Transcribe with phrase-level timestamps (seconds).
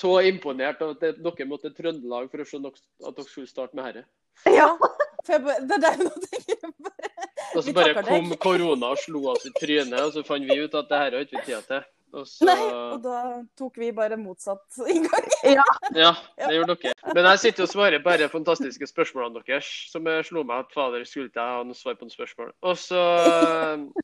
[0.00, 2.82] så imponert over at dere måtte til Trøndelag for å se at
[3.16, 4.04] dere skulle starte med herre.
[4.48, 4.72] Ja.
[5.20, 7.08] For jeg bare, det er tenker jeg bare.
[7.50, 8.38] Og så bare kom deg.
[8.40, 11.26] korona og slo oss i trynet, og så fant vi ut at det her har
[11.26, 11.82] ikke vi tid til.
[12.16, 13.18] Og så Nei, og da
[13.58, 15.28] tok vi bare motsatt inngang.
[16.00, 17.12] Ja, det gjorde dere.
[17.14, 21.04] Men jeg sitter og svarer bare fantastiske spørsmålene deres, som jeg slo meg at fader,
[21.06, 22.50] skulle ikke jeg ha noe svar på noe spørsmål.
[22.66, 23.04] Og så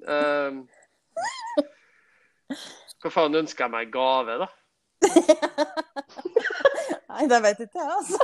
[0.05, 0.63] um,
[3.03, 4.53] Hva faen ønsker jeg meg i gave, da?
[7.17, 8.19] Nei, det vet ikke jeg, altså.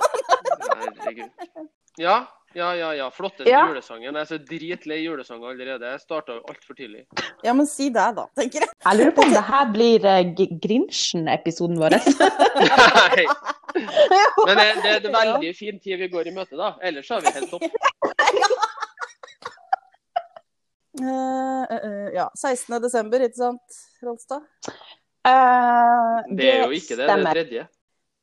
[0.82, 1.30] Herregud.
[2.00, 2.16] Ja,
[2.54, 2.94] ja, ja.
[2.94, 3.10] ja.
[3.38, 3.68] den Ja.
[3.68, 4.14] julesangen.
[4.14, 5.86] Jeg er så dritlei julesanger allerede.
[5.90, 7.06] Jeg starta altfor tidlig.
[7.44, 8.70] Ja, men si det, da, tenker jeg.
[8.84, 10.22] Jeg lurer på om det her blir uh,
[10.64, 11.90] Grinchen-episoden vår.
[11.96, 13.26] Nei.
[14.46, 16.74] Men det, det er en veldig fin tid vi går i møte, da.
[16.82, 17.62] Ellers har vi helt topp.
[21.00, 22.28] Uh, uh, eh, ja.
[22.36, 22.82] 16.
[22.82, 23.64] desember, ikke sant,
[24.04, 24.40] Rolstad?
[25.24, 26.98] Eh, Det er jo ikke det.
[26.98, 27.32] Det er stemmer.
[27.38, 27.68] tredje.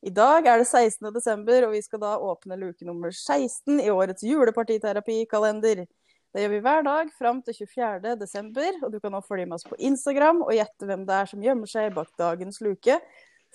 [0.01, 1.11] I dag er det 16.
[1.13, 5.85] desember, og vi skal da åpne luke nummer 16 i årets julepartiterapikalender.
[6.29, 8.15] Det gjør vi hver dag fram til 24.
[8.19, 11.25] desember, og du kan nå følge med oss på Instagram og gjette hvem det er
[11.31, 12.99] som gjemmer seg bak dagens luke,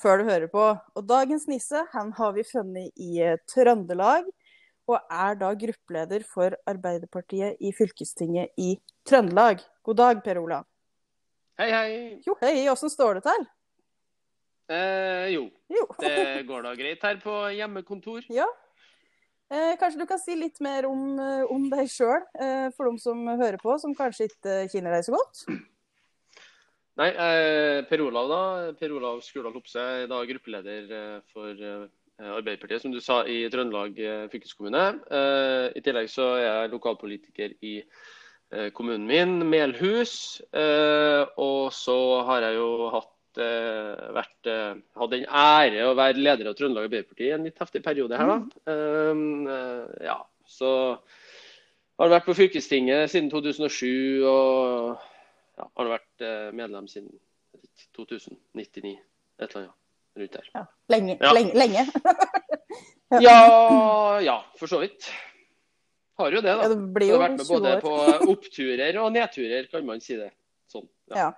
[0.02, 0.64] før du hører på.
[0.98, 4.26] Og dagens nisse han har vi funnet i eh, Trøndelag,
[4.90, 8.74] og er da gruppeleder for Arbeiderpartiet i fylkestinget i
[9.08, 9.62] Trøndelag.
[9.86, 10.66] God dag, Per Olav.
[11.60, 11.90] Hei, hei.
[12.26, 13.44] Jo, hei, åssen står det til?
[14.74, 15.84] Eh, jo, Jo.
[16.00, 16.14] det
[16.50, 18.24] går da greit her på hjemmekontor.
[18.32, 18.46] Ja.
[19.52, 22.98] Eh, kanskje du kan si litt mer om, eh, om deg sjøl, eh, for de
[23.02, 25.44] som hører på, som kanskje ikke kjenner deg så godt?
[26.98, 28.40] Nei, eh, Per Olav da,
[28.78, 31.86] Per Olav Skurdal Hopse er da gruppeleder eh, for eh,
[32.34, 34.84] Arbeiderpartiet, som du sa, i Trøndelag eh, fylkeskommune.
[35.06, 38.04] Eh, I tillegg så er jeg lokalpolitiker i eh,
[38.76, 40.42] kommunen min, Melhus.
[40.52, 41.96] Eh, og så
[42.28, 46.88] har jeg jo hatt eh, vært, hadde hatt den ære å være leder av Trøndelag
[46.88, 48.38] Arbeiderparti i en litt heftig periode her, da.
[48.70, 49.24] Eh,
[49.56, 50.70] eh, ja, så
[51.98, 54.94] har vært på fylkestinget siden 2007 og
[55.58, 57.12] ja, har vært eh, medlem siden
[57.96, 58.96] 2099.
[59.40, 59.80] Et eller annet
[60.18, 60.50] rundt der.
[60.54, 60.64] Ja.
[60.94, 61.18] Lenge.
[61.20, 61.34] Ja.
[61.34, 61.86] lenge, lenge.
[63.22, 65.06] Ja, ja, for så vidt.
[66.20, 66.68] Har jo det, Ja, da.
[66.70, 67.94] det blir Jeg jo har vært med både på
[68.34, 70.30] oppturer og nedturer, kan man si det.
[70.70, 70.86] Sånn.
[71.10, 71.16] Ja.
[71.24, 71.32] Ja.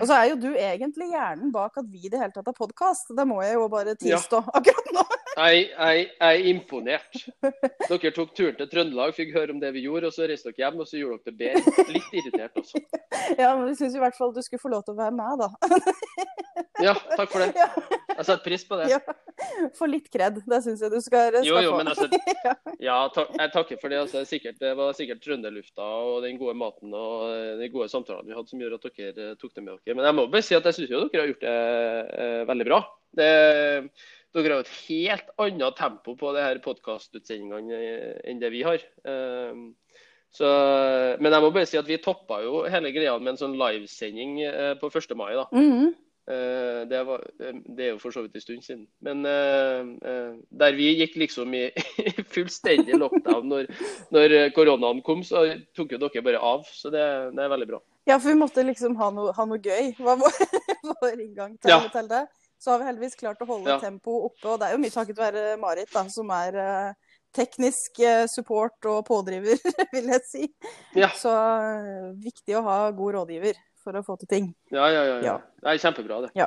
[0.00, 2.54] Og så er jo du egentlig hjernen bak at vi i det hele tatt har
[2.56, 3.10] podkast.
[3.16, 5.06] Det må jeg jo bare tilstå akkurat nå.
[5.40, 7.14] Jeg, jeg, jeg er imponert.
[7.86, 10.64] Dere tok turen til Trøndelag, fikk høre om det vi gjorde, og så reiste dere
[10.66, 11.84] hjem og så gjorde dere det bedre.
[11.94, 12.82] Litt irritert også.
[13.38, 15.40] Ja, men vi syns i hvert fall du skulle få lov til å være med,
[15.40, 15.48] da.
[16.82, 17.54] Ja, takk for det.
[17.62, 17.68] Ja.
[18.10, 18.90] Jeg setter pris på det.
[18.90, 18.98] Ja.
[19.78, 20.38] Få litt kred.
[20.46, 21.80] Det syns jeg du skal, skal Jo, jo, få.
[21.80, 22.06] men altså,
[22.88, 22.98] ja,
[23.40, 24.00] jeg takker for det.
[24.04, 28.30] Altså, sikkert, det var sikkert trønderlufta og den gode maten og eh, de gode samtalene
[28.30, 29.98] vi hadde som gjorde at dere eh, tok det med dere.
[29.98, 31.58] Men jeg må bare si at jeg syns dere har gjort det
[32.24, 32.80] eh, veldig bra.
[33.20, 33.30] Det,
[34.36, 38.84] dere har et helt annet tempo på det her podkastutsendingene eh, enn det vi har.
[39.02, 39.70] Um,
[40.30, 40.46] så,
[41.18, 44.36] men jeg må bare si at vi toppa jo hele greia med en sånn livesending
[44.78, 45.16] på 1.
[45.18, 45.32] mai.
[45.34, 45.48] da.
[45.50, 45.88] Mhm.
[45.90, 48.84] Eh, Det, var, eh, det er jo for så vidt en stund siden.
[49.02, 51.64] Men eh, eh, der vi gikk liksom i
[52.30, 53.70] fullstendig lockdown når,
[54.14, 56.66] når koronaen kom, så tok jo dere bare av.
[56.70, 57.02] Så det,
[57.34, 57.80] det er veldig bra.
[58.08, 59.92] Ja, for vi måtte liksom ha noe, ha noe gøy.
[59.98, 60.38] Var vår,
[60.92, 61.80] vår inngang til, Ja.
[61.92, 62.24] til det.
[62.60, 63.78] Så har vi heldigvis klart å holde Ja.
[63.80, 64.44] tempoet oppe.
[64.52, 66.92] Og det er jo mye takket være Marit, da, som er eh,
[67.36, 69.56] teknisk eh, support og pådriver,
[69.94, 70.48] vil jeg si.
[70.98, 74.46] Ja, Så eh, viktig å ha god rådgiver for å få til ting.
[74.72, 75.02] ja, ja.
[75.04, 75.24] ja, ja.
[75.30, 75.34] Ja.
[75.60, 76.46] Det er kjempebra, det.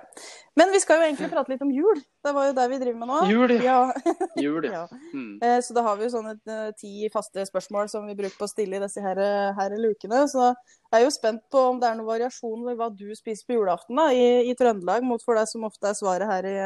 [0.57, 1.99] Men vi skal jo egentlig prate litt om jul.
[2.25, 3.17] Det var jo det vi driver med nå.
[3.29, 3.75] Jul, ja.
[3.93, 4.15] Ja.
[4.45, 4.83] Jul, ja.
[4.83, 5.01] ja.
[5.13, 5.35] Mm.
[5.37, 8.47] Eh, Så da har vi jo sånne eh, ti faste spørsmål som vi bruker på
[8.47, 10.23] å stille i disse her, eh, her lukene.
[10.31, 13.45] Så jeg er jo spent på om det er noen variasjon ved hva du spiser
[13.49, 16.57] på julaften da, i, i Trøndelag, mot for deg som ofte er svaret her i,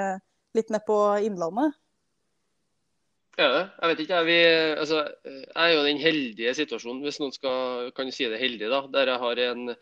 [0.58, 1.76] litt ned på Innlandet.
[3.38, 3.68] Ja.
[3.78, 4.18] Jeg vet ikke.
[4.18, 4.38] Jeg, vi,
[4.82, 8.70] altså, jeg er jo i den heldige situasjonen, hvis noen skal, kan si det heldig,
[8.74, 9.76] da, der jeg har en,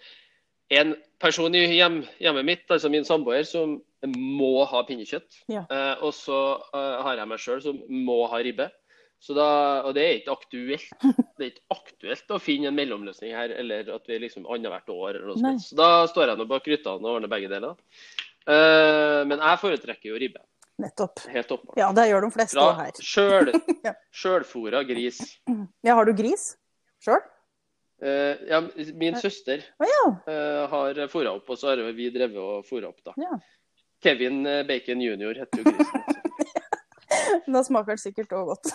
[0.73, 3.77] en person i hjem, hjemmet mitt, altså min samboer, som
[4.15, 5.43] må ha pinnekjøtt.
[5.51, 5.65] Ja.
[5.69, 6.39] Eh, og så
[6.73, 8.69] uh, har jeg meg sjøl som må ha ribbe.
[9.21, 9.47] Så da,
[9.87, 10.89] og det er ikke aktuelt.
[11.35, 15.17] Det er ikke aktuelt å finne en mellomløsning her, eller at vi liksom annethvert år
[15.17, 15.65] eller noe sånt.
[15.65, 17.79] Så da står jeg nå bak ryttene og ordner begge deler.
[18.45, 20.43] Uh, men jeg foretrekker jo ribbe.
[20.79, 21.23] Nettopp.
[21.31, 21.79] Helt åpenbart.
[21.79, 22.71] Ja, det gjør de fleste Bra.
[22.79, 23.01] Her.
[23.03, 23.51] sjøl,
[24.91, 25.21] gris.
[25.87, 26.53] Ja, har du gris
[27.03, 27.23] sjøl?
[28.01, 28.61] Eh, ja,
[28.93, 30.33] min søster uh, ja.
[30.33, 33.13] eh, har fôra opp, og så har vi drevet og fôra opp, da.
[33.21, 33.37] Ja.
[34.03, 35.33] Kevin eh, Bacon jr.
[35.39, 36.01] heter jo grisen.
[37.47, 38.67] Da smaker den sikkert òg godt.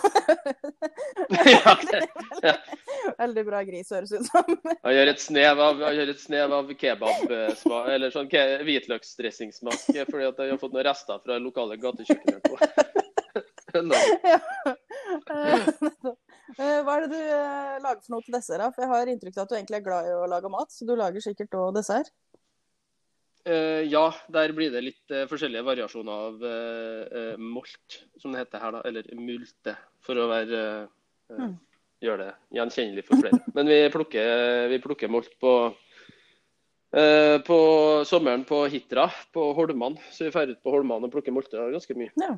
[1.53, 2.01] ja, det,
[2.41, 2.55] ja.
[3.19, 4.57] Veldig bra gris, høres ut som.
[4.81, 10.25] Han gjør et snev av, han et snev av kebabsmak, eller sånn ke- hvitløksdressingsmak, fordi
[10.27, 12.41] at jeg har fått noen rester fra lokale gatekjøkkenet.
[12.49, 12.55] på.
[13.81, 14.03] Nei.
[16.57, 18.63] Eh, Hva er det du eh, lager for noe til dessert?
[18.75, 20.87] For jeg har inntrykk av at du egentlig er glad i å lage mat, så
[20.87, 22.11] du lager sikkert òg dessert?
[23.41, 28.61] Uh, ja, der blir det litt uh, forskjellige variasjoner av uh, molt, som det heter
[28.61, 28.81] her, da.
[28.85, 30.65] Eller multe, for å være
[31.31, 31.53] Mm.
[32.03, 33.37] gjøre det gjenkjennelig for flere.
[33.55, 35.53] Men vi plukker, vi plukker molt på
[36.91, 37.57] på
[38.03, 39.95] sommeren på Hitra, på Holman.
[40.11, 42.11] Så vi drar ut på Holman og plukker molter ganske mye.
[42.19, 42.33] Ja.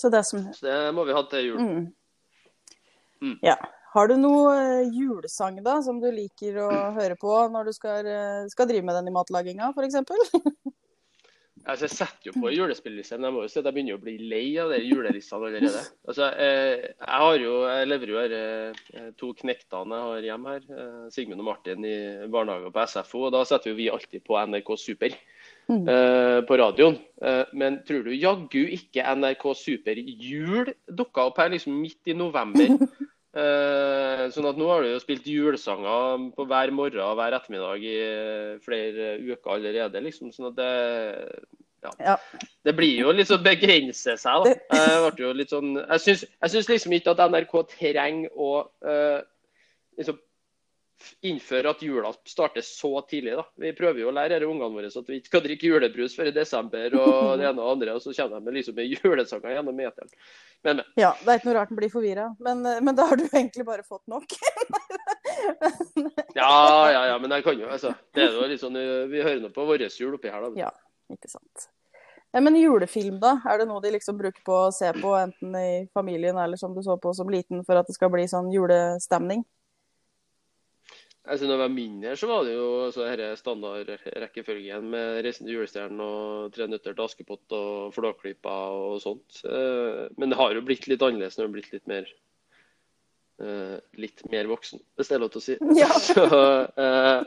[0.00, 1.60] Så det som Så det må vi ha til jul.
[1.60, 1.82] mm.
[3.22, 3.38] Mm.
[3.46, 3.56] Ja.
[3.92, 8.08] Har du noe eh, julesang da, som du liker å høre på når du skal,
[8.08, 10.00] eh, skal drive med den i matlaginga, f.eks.?
[11.62, 14.02] Altså, jeg setter jo på julespilleliste, men jeg må jo si at jeg begynner å
[14.02, 15.82] bli lei av de julelistene allerede.
[16.10, 18.80] Altså, eh, jeg har jo, jeg lever jo her
[19.20, 20.66] to knektene jeg har hjemme her,
[21.14, 21.94] Sigmund og Martin i
[22.34, 25.14] barnehage og på SFO, og da setter jo vi alltid på NRK Super
[25.70, 25.86] Mm.
[26.48, 26.96] på radioen.
[27.54, 32.74] Men tror du jaggu ikke NRK Super Jul dukka opp her liksom midt i november?
[33.32, 37.84] Eh, sånn at nå har du jo spilt julesanger på hver morgen og hver ettermiddag
[37.88, 40.02] i eh, flere uker allerede.
[40.04, 40.72] liksom, sånn at det
[41.82, 41.92] ja.
[41.98, 42.16] Ja.
[42.62, 44.52] Det blir jo litt sånn begrense seg, da.
[44.76, 48.50] Jeg, ble jo litt sånn, jeg, syns, liksom ikke at NRK trenger å
[48.86, 49.18] uh,
[49.98, 50.20] liksom
[51.26, 53.36] innføre at jula starter så tidlig.
[53.38, 53.44] da.
[53.64, 56.34] Vi prøver jo å lære ungene våre at vi ikke skal drikke julebrus før i
[56.36, 59.78] desember, og det ene og andre, og så kommer de med liksom med julesanger gjennom
[59.78, 60.14] meteren.
[60.62, 60.86] Men, men.
[61.00, 63.66] Ja, det er ikke noe rart den blir forvirra, men, men da har du egentlig
[63.68, 64.36] bare fått nok.
[66.36, 67.92] Ja, ja, ja, men jeg kan jo, altså.
[68.14, 68.76] Det er jo litt sånn,
[69.10, 70.52] Vi hører nå på vår jul oppi her, da.
[70.60, 70.70] Ja.
[71.12, 71.66] Ikke sant.
[72.32, 73.34] Ja, men julefilm, da?
[73.44, 76.72] Er det noe de liksom bruker på å se på, enten i familien eller som
[76.72, 79.44] du så på som liten, for at det skal bli sånn julestemning?
[81.22, 85.54] Altså, når jeg var mindre, så var det jo så denne standardrekkefølgen med 'Reisen til
[85.54, 89.44] julestjernen' og 'Tre nøtter til Askepott' og 'Flåklypa' og sånt.
[89.46, 92.06] Eh, Men det har jo blitt litt annerledes når du har blitt litt mer
[93.40, 95.56] eh, litt mer voksen, hvis det er lov til å si.
[95.78, 95.92] Ja.
[96.10, 97.22] Så, uh,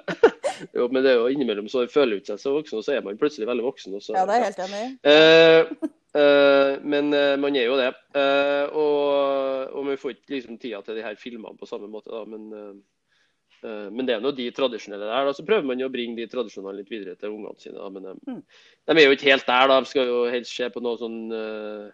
[0.76, 3.06] jo, men det er jo innimellom så føler man seg så voksen, og så er
[3.06, 3.96] man plutselig veldig voksen.
[3.96, 4.12] Også.
[4.12, 4.90] Ja, det er jeg helt enig i.
[5.08, 5.88] Uh,
[6.20, 7.94] eh, men man er jo det.
[8.76, 12.26] Og, og man får ikke liksom tida til de her filmene på samme måte, da.
[12.28, 12.84] Men,
[13.92, 15.26] men det er nå de tradisjonelle der.
[15.30, 17.76] da, Så prøver man jo å bringe de tradisjonene litt videre til ungene sine.
[17.80, 18.42] da, Men de, Mm.
[18.88, 19.68] de er jo ikke helt der.
[19.68, 21.92] da, De skal jo helst se på noe sånn eh,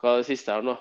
[0.00, 0.76] Hva er det siste her nå?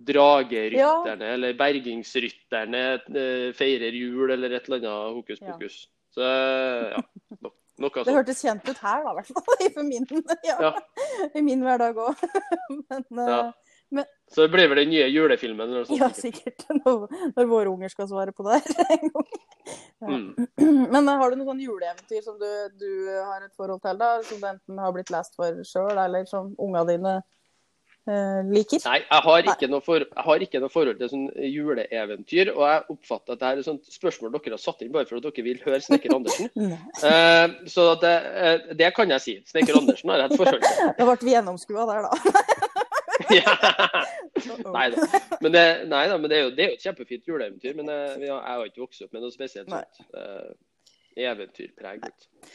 [0.00, 5.52] Dragerytterne eller Bergingsrytterne eh, feirer jul eller et eller annet hokus Ja.
[5.52, 5.88] pokus.
[6.14, 7.02] Så ja,
[7.44, 9.44] no, noe Det hørtes kjent ut her, da, i hvert fall.
[9.68, 10.06] I min,
[10.44, 10.72] ja, Ja.
[11.34, 12.16] I min hverdag òg.
[12.90, 13.52] Men eh, Ja.
[14.34, 15.66] Så det blir vel den nye julefilmen?
[15.66, 15.98] Eller noe sånt.
[15.98, 16.62] ja, sikkert.
[16.84, 19.32] Når, når våre unger skal svare på det her en gang.
[20.00, 20.06] Ja.
[20.06, 20.28] Mm.
[20.94, 22.46] Men eh, har du noe sånn juleeventyr som du,
[22.78, 24.14] du har et forhold til, da?
[24.26, 27.16] Som du enten har blitt lest for sjøl, eller som ungene dine
[28.06, 28.84] eh, liker?
[28.86, 32.54] Nei, jeg har, ikke noe for, jeg har ikke noe forhold til sånn juleeventyr.
[32.54, 35.18] Og jeg oppfatter at dette er et sånt spørsmål dere har satt inn bare for
[35.18, 36.54] at dere vil høre Snekker Andersen.
[36.70, 36.80] Nei.
[37.02, 38.16] Eh, så at det,
[38.46, 39.38] eh, det kan jeg si.
[39.56, 40.98] Snekker Andersen har jeg et forhold til.
[41.02, 42.69] Da ble vi gjennomskua der, da.
[44.76, 45.06] Nei da.
[45.40, 47.76] Men, det, nei da, men det, er jo, det er jo et kjempefint juleeventyr.
[47.76, 50.50] Men jeg, jeg har ikke vokst opp med noe spesielt sånt uh,
[51.20, 52.04] eventyrpreg.
[52.06, 52.52] Uh.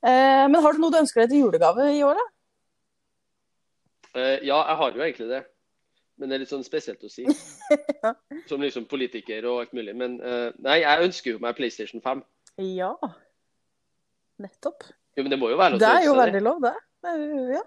[0.00, 2.28] Eh, men har du noe du ønsker deg til julegave i år, da?
[4.10, 5.40] Uh, ja, jeg har jo egentlig det.
[6.20, 7.24] Men det er litt sånn spesielt å si.
[7.24, 8.14] Ja.
[8.50, 9.94] Som liksom politiker og alt mulig.
[9.96, 12.24] Men uh, nei, jeg ønsker jo meg PlayStation 5.
[12.76, 12.94] Ja.
[14.40, 14.88] Nettopp.
[15.16, 16.74] Jo, men det må jo være lov Det til å er jo veldig lov, det.
[17.00, 17.62] Ja.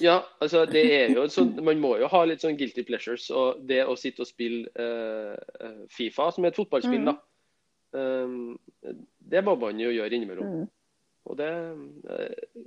[0.00, 3.26] Ja, altså det er jo sånn, Man må jo ha litt sånn guilty pleasures.
[3.30, 7.10] Og det å sitte og spille eh, Fifa, som er et fotballspill, mm.
[7.10, 7.16] da,
[7.94, 8.58] Um,
[9.30, 10.50] det må man jo gjøre innimellom.
[10.50, 10.68] Mm.
[11.30, 11.50] Og det
[12.10, 12.62] uh,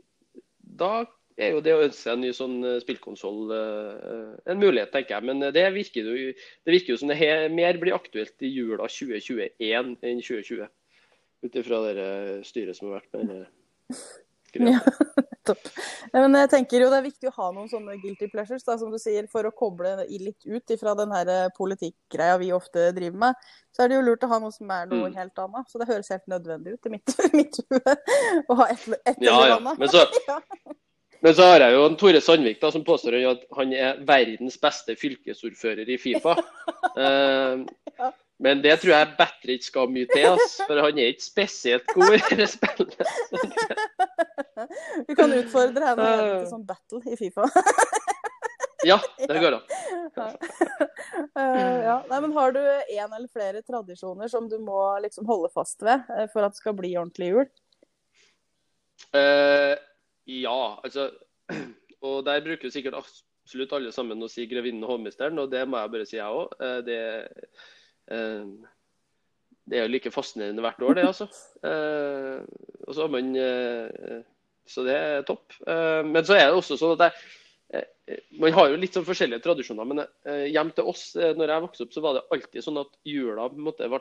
[0.79, 0.91] Da
[1.37, 5.27] er jo det å ønske seg en ny sånn spillkonsoll uh, en mulighet, tenker jeg.
[5.27, 9.97] Men det virker jo, det virker jo som det mer blir aktuelt i jula 2021
[10.01, 10.71] enn 2020.
[11.45, 12.07] Ut ifra det
[12.47, 13.45] styret som har vært med.
[14.55, 14.79] Ja,
[15.17, 15.67] nettopp.
[16.13, 18.77] Ja, Men jeg tenker jo det er viktig å ha noen sånne guilty pleasures, da,
[18.79, 22.89] som du sier, for å koble litt ut ifra den her eh, politikkgreia vi ofte
[22.95, 23.35] driver med.
[23.75, 25.15] Så er det jo lurt å ha noe som er noe Mm.
[25.19, 25.69] helt annet.
[25.69, 27.95] Så det høres helt nødvendig ut i mitt, mitt hue
[28.49, 29.57] å ha et, et Ja, eller ja.
[29.61, 29.79] annet.
[29.79, 30.39] Men så, Ja.
[31.21, 34.57] men så har jeg jo en Tore Sandvik da, som påstår at han er verdens
[34.61, 36.37] beste fylkesordfører i Fifa.
[36.95, 37.65] uh,
[37.97, 38.11] Ja.
[38.43, 41.93] Men det tror jeg Battery ikke skal mye til, ass, for han er ikke spesielt
[41.95, 42.99] god i det spillet.
[45.07, 46.33] Vi kan utfordre henne Eh.
[46.41, 47.47] til sånn battle i Fifa.
[48.85, 49.63] Ja, det går an.
[50.15, 50.27] Ja.
[51.89, 51.95] ja.
[52.09, 56.05] Nei, men har du en eller flere tradisjoner som du må liksom holde fast ved
[56.13, 57.47] eh, for at det skal bli ordentlig jul?
[59.13, 59.73] Uh,
[60.27, 61.11] ja, altså
[62.05, 65.79] Og der bruker sikkert absolutt alle sammen å si 'grevinnen og hovmesteren', og det må
[65.81, 66.53] jeg bare si, jeg òg.
[66.61, 67.67] Eh, det, eh,
[69.67, 71.27] det er jo like fascinerende hvert år, det, altså.
[71.67, 72.37] Eh,
[72.87, 74.21] og så har man eh,
[74.67, 75.57] Så det er topp.
[75.67, 79.03] Eh, men så er det også sånn at jeg eh, man har jo litt sånn
[79.07, 82.25] forskjellige tradisjoner, men eh, hjem til oss, eh, når jeg vokste opp, så var det
[82.31, 83.99] alltid sånn at jula på en måte ble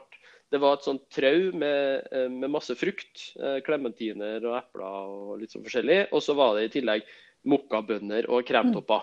[0.55, 3.33] Det var et sånt trau med, eh, med masse frukt.
[3.43, 6.05] eh, Klementiner og epler og litt sånn forskjellig.
[6.15, 7.03] Og så var det i tillegg
[7.51, 9.03] mokkabønner og kremtopper.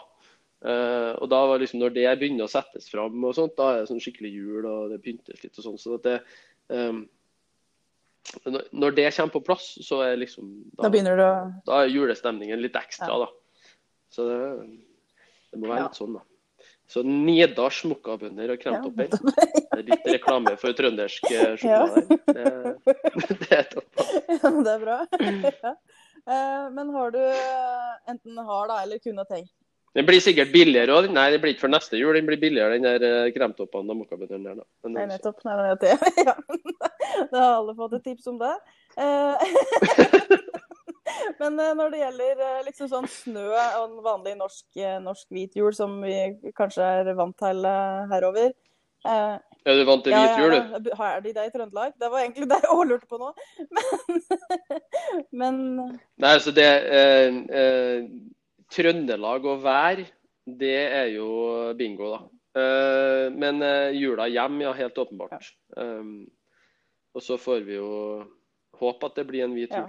[0.63, 3.79] Eh, og da var liksom, Når det begynner å settes fram, og sånt, da er
[3.83, 5.79] det sånn skikkelig jul, og det pyntes litt og sånn.
[5.81, 6.19] så at det
[6.69, 7.01] um,
[8.71, 12.73] når- det kommer på plass, så er liksom Da da, å da er julestemningen litt
[12.79, 13.17] ekstra, Ja.
[13.25, 13.27] da.
[14.09, 14.69] Så det,
[15.51, 16.21] det må være litt sånn, da.
[16.87, 19.07] Så Nidars mokkabønner og kremtopper.
[19.09, 21.23] Det er litt reklame for trøndersk
[21.59, 22.19] sjokolade.
[22.27, 22.73] Ja.
[22.77, 24.03] Det, det er topp.
[24.29, 24.97] Ja, det er bra.
[25.63, 25.75] Ja.
[26.25, 29.51] Eh, Men har du eh, enten har da, eller kunne tenkt
[29.93, 31.09] Den blir sikkert billigere òg.
[31.13, 32.15] Nei, det blir ikke for neste jul.
[32.17, 34.65] Den blir billigere, den der eh, kremtoppene og mokkabønnene der, da.
[34.85, 35.43] Men, Nei, nettopp.
[35.45, 35.93] Nei, men det,
[36.29, 36.35] ja.
[37.29, 38.55] Da har alle fått et tips om det.
[38.97, 39.35] Eh,
[41.37, 44.65] Men eh, når det gjelder liksom sånn snø og en vanlig norsk,
[45.03, 46.15] norsk hvit jul, som vi
[46.57, 47.65] kanskje er vant til
[48.09, 48.53] herover
[49.03, 50.89] er du vant til hvit jul, du?
[50.91, 51.93] Ja, er de det i Trøndelag?
[51.99, 53.29] Det var egentlig det jeg også lurte på nå.
[55.39, 58.03] Men, men Nei, altså det eh, eh,
[58.73, 60.03] Trøndelag og vær,
[60.43, 61.27] det er jo
[61.77, 62.21] bingo, da.
[62.59, 65.51] Eh, men eh, jula hjem, ja, helt åpenbart.
[65.77, 66.25] Um,
[67.13, 67.91] og så får vi jo
[68.81, 69.85] håpe at det blir en hvit Ja.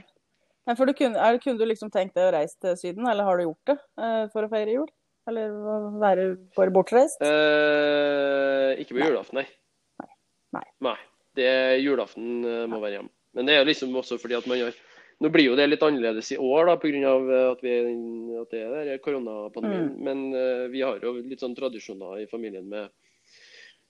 [0.64, 3.36] Men du kunne, er, kunne du liksom tenkt deg å reise til Syden, eller har
[3.36, 4.86] du gjort det eh, for å feire jul?
[5.28, 5.52] Eller
[6.00, 6.24] være
[6.56, 7.20] bare bortreist?
[7.24, 9.10] Eh, ikke på Nei.
[9.10, 10.64] julaften, nei.
[10.84, 10.96] Nei.
[11.36, 13.12] Det er julaften eh, må være hjemme.
[13.34, 14.76] Men det er jo liksom også fordi at man har
[15.24, 17.12] Nå blir jo det litt annerledes i år da, pga.
[17.50, 17.76] at, vi
[18.42, 19.94] at det er der koronapandemien.
[19.94, 20.02] Mm.
[20.04, 22.92] Men uh, vi har jo litt sånn tradisjoner i familien med,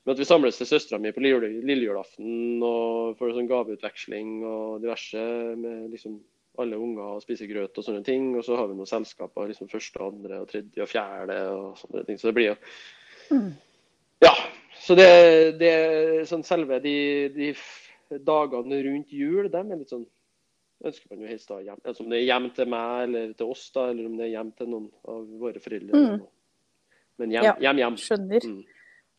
[0.05, 4.37] med at vi samles til søstera mi på lille, lille julaften og får sånn gaveutveksling
[4.47, 5.26] og diverse
[5.59, 6.21] med liksom
[6.62, 8.31] alle unger og spiser grøt og sånne ting.
[8.38, 12.07] Og så har vi noen selskaper liksom første, andre, og tredje og fjerde og sånne
[12.07, 12.21] ting.
[12.21, 12.61] Så det blir jo
[13.33, 13.55] Mm.
[14.21, 14.35] Ja.
[14.85, 15.07] Så det,
[15.57, 15.71] det
[16.29, 16.93] sånn selve de,
[17.33, 17.55] de
[18.21, 20.05] dagene rundt jul, dem er litt sånn
[20.85, 21.81] ønsker man jo helst da hjem.
[21.85, 24.33] Altså om det er hjem til meg eller til oss, da, eller om det er
[24.37, 25.93] hjem til noen av våre foreldre.
[26.05, 26.23] Mm.
[27.23, 27.55] Men hjem, Ja.
[27.69, 27.97] hjem, hjem.
[28.05, 28.49] Skjønner.
[28.50, 28.62] Mm.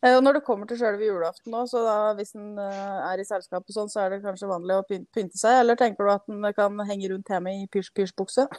[0.06, 3.20] Eh, Og når det kommer til selve julaften nå, så da, hvis en eh, er
[3.24, 5.62] i selskap og sånn, så er det kanskje vanlig å pynte seg?
[5.64, 8.46] Eller tenker du at en kan henge rundt hjemme i pysj-pysj-bukse?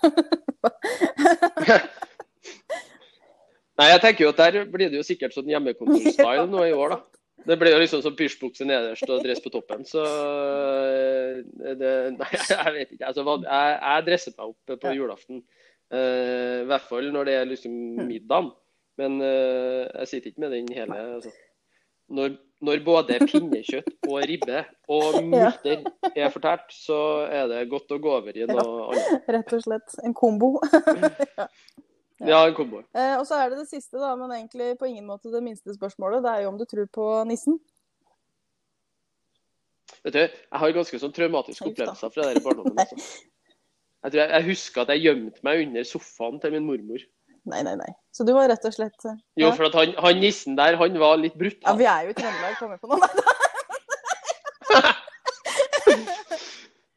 [3.76, 6.94] Nei, jeg tenker jo at der blir det jo sikkert sånn hjemmekontorstyle nå i år,
[6.96, 7.00] da.
[7.46, 9.84] Det ble jo liksom sånn pysjbukse nederst og dress på toppen.
[9.86, 11.42] Så eh,
[11.78, 13.06] det, Nei, jeg vet ikke.
[13.12, 15.42] Altså, jeg, jeg dresser meg opp på julaften.
[15.86, 17.74] Uh, I hvert fall når det er liksom
[18.08, 18.50] middagen.
[18.98, 21.30] Men uh, jeg sitter ikke med den hele altså.
[22.16, 22.32] når,
[22.64, 25.84] når både pinnekjøtt og ribbe og multer
[26.14, 26.98] er fortært, så
[27.28, 29.28] er det godt å gå over i noe annet.
[29.36, 29.98] Rett og slett.
[30.02, 30.56] En kombo.
[31.36, 31.46] Ja,
[32.24, 32.82] en cowboy.
[32.96, 35.74] Eh, og så er det det siste, da, men egentlig på ingen måte det minste
[35.76, 36.24] spørsmålet.
[36.24, 37.58] Det er jo om du tror på nissen.
[40.06, 42.78] Vet du, jeg har ganske sånn traumatiske opplevelse opplevelser fra i barndommen.
[42.78, 42.96] Altså.
[44.06, 47.00] Jeg, tror jeg, jeg husker at jeg gjemte meg under sofaen til min mormor.
[47.50, 47.88] Nei, nei, nei.
[48.14, 49.14] Så du var rett og slett ja.
[49.40, 51.58] Jo, for at han, han nissen der, han var litt brutt.
[51.64, 53.10] ja, vi er jo i Trøndelag, kommer på Nei,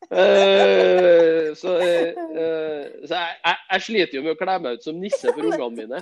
[0.10, 0.69] Eh,
[3.80, 6.02] jeg, sliter jo med å kle meg ut som nisse for ungene mine.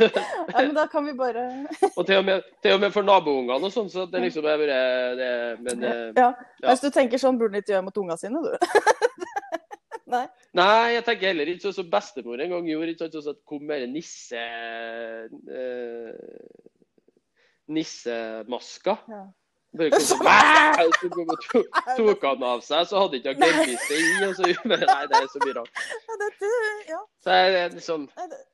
[0.00, 1.46] Ja, men da kan vi bare
[1.90, 3.90] Og til og med, til og med for naboungene og sånn.
[3.92, 4.80] Så det liksom er bare
[5.18, 5.32] det,
[5.66, 6.30] Men eh, Ja.
[6.62, 6.70] Ja.
[6.70, 8.54] Hvis du tenker sånn, burde du ikke gjøre mot ungene sine, du.
[10.14, 10.24] Nei.
[10.58, 12.94] Nei, jeg tenker heller ikke sånn som bestemor en gang gjorde.
[12.96, 14.40] ikke sånn at kom med nisse...
[15.46, 16.16] Eh,
[17.70, 19.04] nissemasker.
[19.10, 19.20] Ja.
[19.70, 20.16] Sånn, så
[21.46, 21.60] to,
[21.98, 24.06] tok han av seg, så hadde ikke han gerbiste i.
[24.26, 25.82] og så Nei, det er så mye rart.
[26.10, 26.54] Ja,
[26.90, 27.02] ja.
[27.22, 28.46] Så er er liksom Nei, det-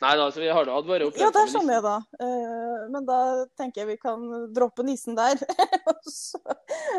[0.00, 1.96] da, så vi har da hatt våre ja, opplevelser der med skjønner jeg da.
[2.24, 3.16] Uh, men da
[3.60, 4.22] tenker jeg vi kan
[4.56, 5.36] droppe nissen der.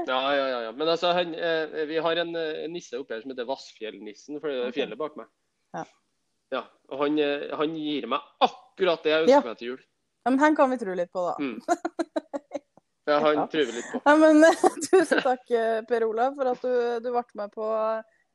[0.08, 0.72] Ja, ja, ja, ja.
[0.78, 4.50] Men altså, han, uh, vi har en, uh, nisse oppe her som heter Vassfjellnissen, for
[4.54, 5.30] det er fjellet bak meg.
[5.78, 5.86] Ja.
[6.52, 7.18] Ja, og han,
[7.62, 9.42] han gir meg akkurat det jeg ønsker Ja.
[9.50, 9.82] meg til jul.
[10.26, 11.36] ja, men han kan vi tro litt på, da.
[11.42, 11.58] Mm.
[13.12, 13.46] Ja, han ja.
[13.52, 14.02] truet litt på.
[14.06, 14.46] Ja, men,
[14.88, 17.68] tusen takk, eh, Per Olav, for at du, du ble med på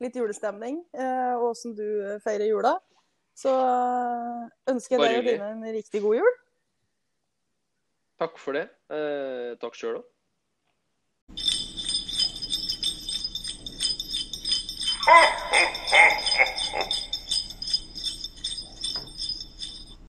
[0.04, 2.76] litt julestemning eh, og åssen du eh, feirer jula.
[3.36, 3.52] Så
[4.70, 6.36] ønsker jeg deg og dine en riktig god jul.
[8.20, 8.68] Takk for det.
[8.92, 10.12] Eh, takk sjøl òg.
[15.06, 15.20] Ha
[15.52, 16.06] ha ha
[16.36, 16.55] ha!